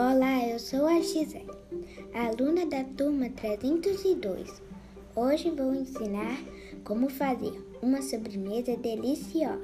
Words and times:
Olá, 0.00 0.46
eu 0.46 0.60
sou 0.60 0.86
a 0.86 1.00
Gisele, 1.00 1.50
aluna 2.14 2.64
da 2.66 2.84
turma 2.84 3.30
302. 3.30 4.62
Hoje 5.16 5.50
vou 5.50 5.74
ensinar 5.74 6.38
como 6.84 7.10
fazer 7.10 7.60
uma 7.82 8.00
sobremesa 8.00 8.76
deliciosa. 8.76 9.58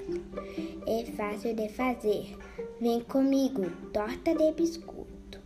É 0.89 1.05
fácil 1.13 1.55
de 1.55 1.69
fazer. 1.69 2.37
Vem 2.81 3.01
comigo, 3.03 3.71
torta 3.93 4.35
de 4.35 4.51
biscoito. 4.55 5.39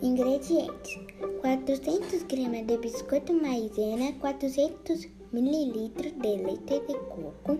Ingredientes: 0.00 1.00
400 1.40 2.22
gramas 2.22 2.64
de 2.64 2.76
biscoito 2.76 3.34
maisena, 3.34 4.12
400 4.20 5.08
mililitros 5.32 6.12
de 6.12 6.36
leite 6.36 6.78
de 6.86 6.94
coco, 7.08 7.58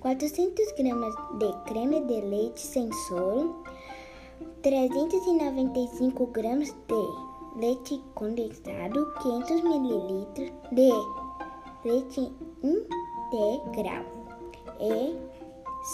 400 0.00 0.72
gramas 0.78 1.14
de 1.38 1.52
creme 1.70 2.00
de 2.06 2.22
leite 2.22 2.60
sem 2.62 2.90
soro, 3.06 3.62
395 4.62 6.26
gramas 6.26 6.74
de 6.88 7.60
leite 7.60 8.00
condensado, 8.14 9.12
500 9.22 9.62
mililitros 9.62 10.52
de 10.72 10.90
leite 11.84 12.32
integral 12.62 14.04
e 14.80 15.16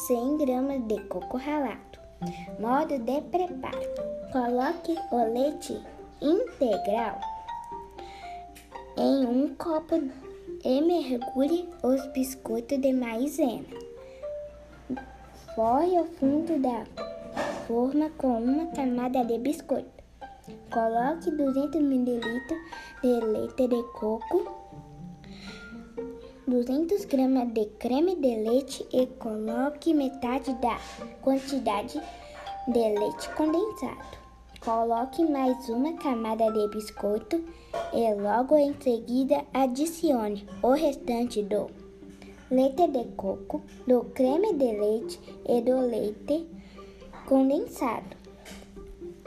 100 0.07 0.37
gramas 0.39 0.83
de 0.87 1.01
coco 1.09 1.37
ralado. 1.37 1.99
Modo 2.59 2.99
de 2.99 3.21
preparo: 3.23 3.79
coloque 4.33 4.97
o 5.11 5.33
leite 5.33 5.81
integral 6.21 7.21
em 8.97 9.27
um 9.27 9.55
copo 9.57 9.97
e 10.65 10.81
mergulhe 10.81 11.69
os 11.83 12.07
biscoitos 12.13 12.81
de 12.81 12.93
maisena. 12.93 13.67
Forre 15.55 16.01
o 16.01 16.05
fundo 16.05 16.59
da 16.61 16.85
forma 17.67 18.11
com 18.19 18.43
uma 18.43 18.67
camada 18.67 19.25
de 19.25 19.39
biscoito. 19.39 20.05
Coloque 20.71 21.31
200 21.31 21.77
ml 21.77 22.21
de 23.03 23.21
leite 23.25 23.69
de 23.69 23.83
coco, 23.95 24.53
200 26.47 27.07
gramas 27.07 27.49
de 27.55 27.65
creme 27.79 28.17
de 28.17 28.37
leite 28.37 28.87
e 28.93 29.07
coloque 29.07 29.95
metade 29.95 30.53
da 30.55 30.79
quantidade 31.23 31.99
de 32.69 32.99
leite 32.99 33.31
condensado. 33.35 34.19
Coloque 34.61 35.25
mais 35.25 35.69
uma 35.71 35.95
camada 35.95 36.51
de 36.53 36.69
biscoito 36.69 37.43
e 37.95 38.15
logo 38.15 38.57
em 38.59 38.75
seguida 38.81 39.43
adicione 39.55 40.47
o 40.63 40.73
restante 40.73 41.43
do 41.43 41.71
leite 42.51 42.87
de 42.89 43.05
coco, 43.17 43.63
do 43.87 44.05
creme 44.15 44.53
de 44.53 44.73
leite 44.73 45.19
e 45.49 45.63
do 45.63 45.81
leite 45.81 46.47
condensado. 47.27 48.17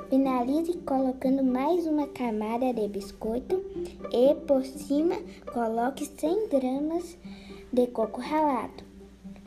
Finalize 0.10 0.74
colocando 0.86 1.44
mais 1.44 1.86
uma 1.86 2.08
camada 2.08 2.74
de 2.74 2.88
biscoito 2.88 3.62
e 4.12 4.36
por 4.46 4.64
cima 4.64 5.16
coloque 5.52 6.06
100 6.06 6.48
gramas 6.48 7.18
de 7.74 7.88
coco 7.88 8.22
ralado. 8.22 8.84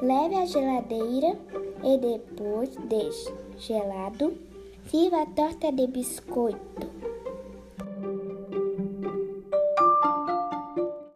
Leve 0.02 0.34
à 0.34 0.44
geladeira 0.44 1.38
e 1.82 1.98
depois 1.98 2.70
deixe 2.88 3.32
gelado. 3.58 4.34
Sirva 4.90 5.22
a 5.22 5.26
torta 5.26 5.70
de 5.70 5.86
biscoito. 5.86 7.09